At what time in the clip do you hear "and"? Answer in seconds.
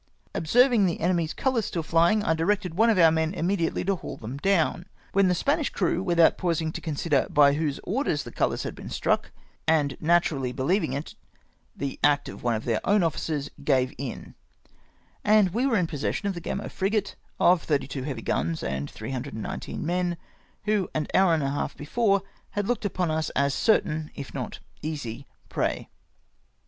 9.67-9.95, 15.23-15.49, 18.63-18.89, 21.35-21.43